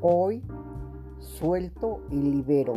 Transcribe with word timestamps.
Hoy 0.00 0.44
suelto 1.18 2.02
y 2.08 2.22
libero. 2.22 2.74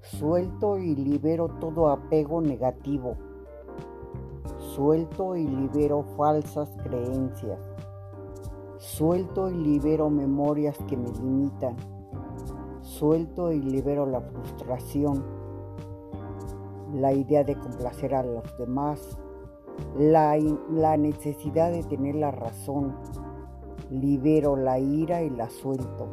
Suelto 0.00 0.78
y 0.78 0.96
libero 0.96 1.48
todo 1.60 1.90
apego 1.90 2.40
negativo. 2.40 3.16
Suelto 4.56 5.36
y 5.36 5.46
libero 5.46 6.04
falsas 6.16 6.70
creencias. 6.82 7.60
Suelto 8.78 9.50
y 9.50 9.56
libero 9.56 10.08
memorias 10.08 10.78
que 10.88 10.96
me 10.96 11.10
limitan. 11.10 11.76
Suelto 12.80 13.52
y 13.52 13.60
libero 13.60 14.06
la 14.06 14.22
frustración, 14.22 15.22
la 16.94 17.12
idea 17.12 17.44
de 17.44 17.58
complacer 17.58 18.14
a 18.14 18.22
los 18.22 18.56
demás, 18.56 19.18
la, 19.98 20.38
la 20.70 20.96
necesidad 20.96 21.70
de 21.70 21.82
tener 21.82 22.14
la 22.14 22.30
razón. 22.30 22.96
Libero 23.90 24.54
la 24.54 24.78
ira 24.78 25.22
y 25.22 25.30
la 25.30 25.48
suelto. 25.48 26.08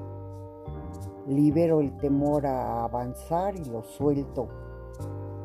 Libero 1.27 1.81
el 1.81 1.97
temor 1.97 2.45
a 2.45 2.83
avanzar 2.83 3.55
y 3.55 3.65
lo 3.65 3.83
suelto. 3.83 4.47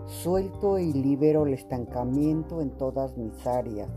Suelto 0.06 0.78
y 0.78 0.92
libero 0.92 1.46
el 1.46 1.54
estancamiento 1.54 2.60
en 2.60 2.70
todas 2.76 3.16
mis 3.16 3.46
áreas. 3.46 3.90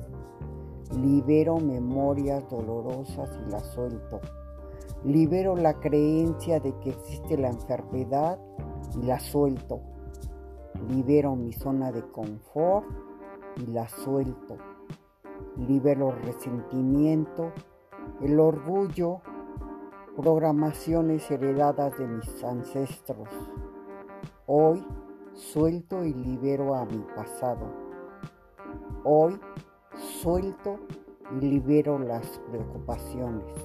Libero 1.00 1.58
memorias 1.58 2.50
dolorosas 2.50 3.30
y 3.46 3.52
las 3.52 3.68
suelto. 3.68 4.20
Libero 5.04 5.56
la 5.56 5.80
creencia 5.80 6.60
de 6.60 6.74
que 6.80 6.90
existe 6.90 7.38
la 7.38 7.50
enfermedad 7.50 8.40
y 8.96 9.06
la 9.06 9.20
suelto. 9.20 9.82
Libero 10.90 11.36
mi 11.36 11.54
zona 11.54 11.92
de 11.92 12.02
confort 12.12 12.86
y 13.58 13.68
la 13.68 13.88
suelto. 13.90 14.58
Libero 15.58 16.12
resentimiento, 16.12 17.52
el 18.22 18.40
orgullo, 18.40 19.22
programaciones 20.16 21.30
heredadas 21.32 21.98
de 21.98 22.08
mis 22.08 22.44
ancestros. 22.44 23.30
Hoy 24.46 24.86
suelto 25.34 26.04
y 26.04 26.14
libero 26.14 26.76
a 26.76 26.86
mi 26.86 27.00
pasado. 27.16 27.68
Hoy 29.04 29.40
suelto 30.22 30.80
y 31.32 31.46
libero 31.46 32.00
las 32.00 32.40
preocupaciones. 32.50 33.56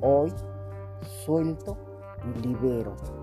Hoy 0.00 0.32
suelto 1.24 1.76
y 2.24 2.46
libero. 2.46 3.21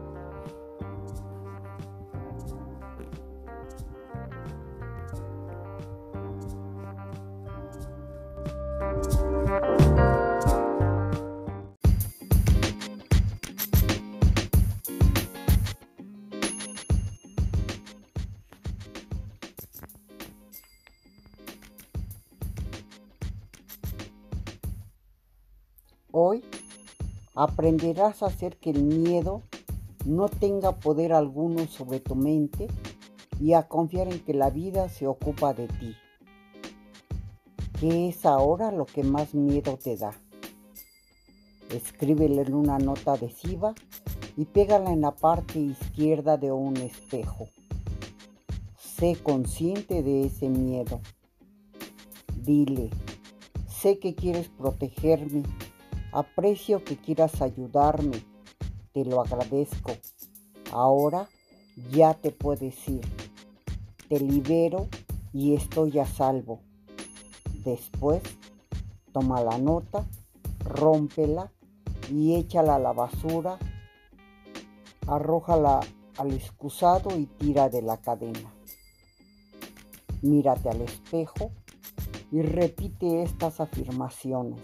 Hoy 26.11 26.43
aprenderás 27.35 28.23
a 28.23 28.25
hacer 28.25 28.57
que 28.57 28.71
el 28.71 28.83
miedo 28.83 29.43
no 30.05 30.27
tenga 30.27 30.79
poder 30.79 31.13
alguno 31.13 31.67
sobre 31.67 31.99
tu 31.99 32.15
mente 32.15 32.67
y 33.39 33.53
a 33.53 33.67
confiar 33.67 34.11
en 34.11 34.19
que 34.19 34.33
la 34.33 34.49
vida 34.49 34.89
se 34.89 35.07
ocupa 35.07 35.53
de 35.53 35.67
ti. 35.67 35.95
¿Qué 37.79 38.09
es 38.09 38.25
ahora 38.25 38.71
lo 38.71 38.85
que 38.85 39.03
más 39.03 39.33
miedo 39.33 39.77
te 39.77 39.95
da? 39.95 40.11
Escríbele 41.69 42.41
en 42.41 42.53
una 42.53 42.77
nota 42.77 43.13
adhesiva 43.13 43.73
y 44.35 44.45
pégala 44.45 44.91
en 44.91 45.01
la 45.01 45.11
parte 45.11 45.59
izquierda 45.59 46.37
de 46.37 46.51
un 46.51 46.77
espejo. 46.77 47.47
Sé 48.77 49.17
consciente 49.21 50.03
de 50.03 50.25
ese 50.25 50.49
miedo. 50.49 50.99
Dile, 52.43 52.89
sé 53.67 53.99
que 53.99 54.15
quieres 54.15 54.49
protegerme 54.49 55.43
Aprecio 56.11 56.83
que 56.83 56.97
quieras 56.97 57.39
ayudarme, 57.39 58.23
te 58.93 59.05
lo 59.05 59.21
agradezco. 59.21 59.91
Ahora 60.71 61.29
ya 61.91 62.15
te 62.15 62.31
puedes 62.31 62.89
ir. 62.89 63.01
Te 64.07 64.19
libero 64.19 64.87
y 65.33 65.53
estoy 65.53 65.99
a 65.99 66.07
salvo. 66.07 66.61
Después, 67.63 68.21
toma 69.11 69.41
la 69.41 69.57
nota, 69.57 70.05
rómpela 70.63 71.51
y 72.11 72.35
échala 72.35 72.75
a 72.75 72.79
la 72.79 72.93
basura, 72.93 73.57
arrójala 75.07 75.81
al 76.17 76.33
excusado 76.33 77.17
y 77.17 77.25
tira 77.25 77.69
de 77.69 77.81
la 77.81 77.97
cadena. 77.97 78.53
Mírate 80.21 80.69
al 80.69 80.81
espejo 80.81 81.51
y 82.31 82.41
repite 82.41 83.23
estas 83.23 83.59
afirmaciones. 83.59 84.59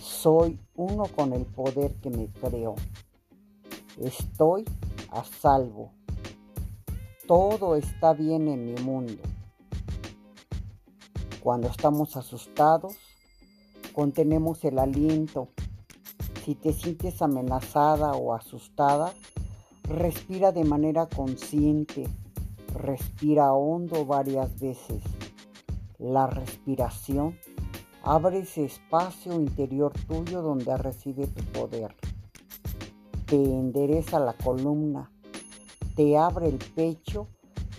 Soy 0.00 0.58
uno 0.74 1.04
con 1.06 1.32
el 1.32 1.44
poder 1.44 1.94
que 1.96 2.10
me 2.10 2.28
creó. 2.28 2.74
Estoy 4.00 4.64
a 5.10 5.24
salvo. 5.24 5.92
Todo 7.26 7.76
está 7.76 8.12
bien 8.14 8.48
en 8.48 8.64
mi 8.64 8.80
mundo. 8.82 9.22
Cuando 11.48 11.68
estamos 11.68 12.14
asustados, 12.18 12.94
contenemos 13.94 14.62
el 14.66 14.78
aliento. 14.78 15.48
Si 16.44 16.54
te 16.54 16.74
sientes 16.74 17.22
amenazada 17.22 18.12
o 18.12 18.34
asustada, 18.34 19.14
respira 19.84 20.52
de 20.52 20.64
manera 20.64 21.06
consciente. 21.06 22.06
Respira 22.74 23.54
hondo 23.54 24.04
varias 24.04 24.60
veces. 24.60 25.02
La 25.98 26.26
respiración 26.26 27.38
Abre 28.02 28.40
ese 28.40 28.66
espacio 28.66 29.32
interior 29.32 29.94
tuyo 30.06 30.42
donde 30.42 30.76
recibe 30.76 31.28
tu 31.28 31.42
poder. 31.44 31.94
Te 33.24 33.36
endereza 33.36 34.20
la 34.20 34.34
columna, 34.34 35.10
te 35.96 36.18
abre 36.18 36.48
el 36.48 36.58
pecho 36.58 37.26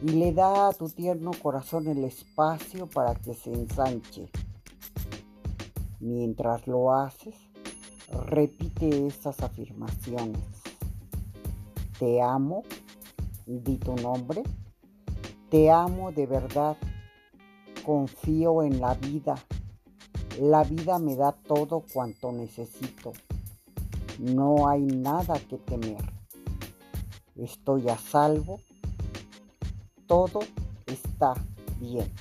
y 0.02 0.10
le 0.12 0.34
da 0.34 0.70
a 0.70 0.74
tu 0.74 0.90
tierno 0.90 1.32
corazón 1.42 1.88
el 1.88 2.04
espacio 2.04 2.88
para 2.88 3.16
que 3.16 3.34
se 3.34 3.52
ensanche. 3.52 4.30
Mientras 6.00 6.68
lo 6.68 6.94
haces, 6.94 7.36
repite 8.28 9.08
estas 9.08 9.42
afirmaciones. 9.42 10.44
Te 12.00 12.22
amo, 12.22 12.64
di 13.46 13.78
tu 13.78 13.96
nombre. 13.96 14.44
Te 15.50 15.70
amo 15.72 16.12
de 16.12 16.26
verdad. 16.26 16.78
Confío 17.86 18.64
en 18.64 18.80
la 18.80 18.94
vida 18.94 19.36
la 20.40 20.64
vida 20.64 21.00
me 21.00 21.18
da 21.18 21.34
todo 21.34 21.84
cuanto 21.92 22.32
necesito. 22.32 23.12
No 24.20 24.70
hay 24.70 24.86
nada 24.86 25.38
que 25.38 25.58
temer. 25.58 26.02
Estoy 27.36 27.90
a 27.90 27.98
salvo. 27.98 28.62
Todo 30.10 30.40
está 30.88 31.36
bien. 31.80 32.12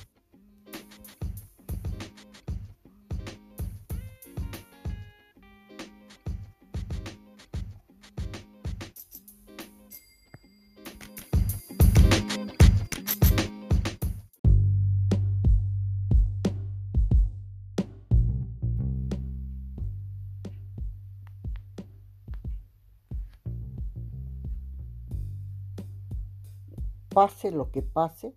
Pase 27.19 27.51
lo 27.51 27.69
que 27.69 27.81
pase, 27.81 28.33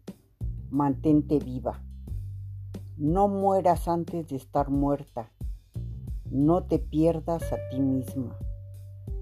mantente 0.68 1.38
viva. 1.38 1.84
No 2.96 3.28
mueras 3.28 3.86
antes 3.86 4.26
de 4.26 4.34
estar 4.34 4.70
muerta. 4.70 5.30
No 6.28 6.64
te 6.64 6.80
pierdas 6.80 7.52
a 7.52 7.58
ti 7.70 7.78
misma. 7.78 8.36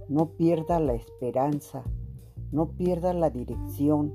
No 0.09 0.31
pierdas 0.39 0.81
la 0.81 0.95
esperanza. 0.95 1.85
No 2.51 2.71
pierdas 2.71 3.15
la 3.15 3.29
dirección. 3.29 4.15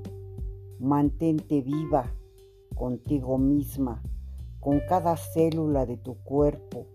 Mantente 0.80 1.62
viva 1.62 2.12
contigo 2.74 3.38
misma, 3.38 4.02
con 4.58 4.80
cada 4.88 5.16
célula 5.16 5.86
de 5.86 5.96
tu 5.96 6.16
cuerpo, 6.24 6.88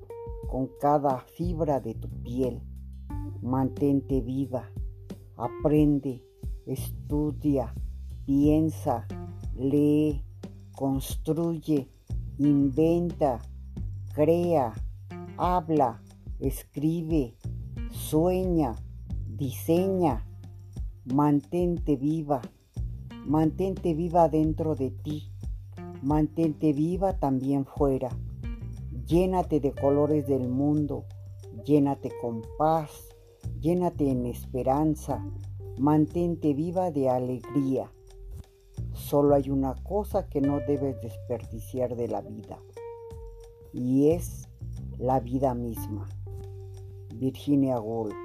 con 0.49 0.67
cada 0.81 1.19
fibra 1.21 1.79
de 1.79 1.95
tu 1.95 2.09
piel. 2.21 2.61
Mantente 3.41 4.19
viva. 4.19 4.69
Aprende, 5.37 6.21
estudia 6.65 7.73
piensa, 8.25 9.07
lee, 9.55 10.23
construye, 10.71 11.89
inventa, 12.37 13.39
crea, 14.13 14.73
habla, 15.37 16.01
escribe, 16.39 17.35
sueña, 17.91 18.75
diseña, 19.27 20.25
mantente 21.05 21.95
viva, 21.95 22.41
mantente 23.25 23.93
viva 23.93 24.29
dentro 24.29 24.75
de 24.75 24.91
ti, 24.91 25.31
mantente 26.01 26.73
viva 26.73 27.19
también 27.19 27.65
fuera, 27.65 28.09
llénate 29.05 29.59
de 29.59 29.71
colores 29.73 30.27
del 30.27 30.49
mundo, 30.49 31.05
llénate 31.65 32.11
con 32.21 32.41
paz, 32.57 32.89
llénate 33.59 34.09
en 34.09 34.25
esperanza, 34.25 35.25
mantente 35.77 36.53
viva 36.53 36.91
de 36.91 37.09
alegría. 37.09 37.91
Solo 39.11 39.35
hay 39.35 39.49
una 39.49 39.75
cosa 39.83 40.29
que 40.29 40.39
no 40.39 40.61
debes 40.61 41.01
desperdiciar 41.01 41.97
de 41.97 42.07
la 42.07 42.21
vida 42.21 42.59
y 43.73 44.11
es 44.11 44.47
la 44.99 45.19
vida 45.19 45.53
misma. 45.53 46.07
Virginia 47.15 47.77
Woolf 47.77 48.15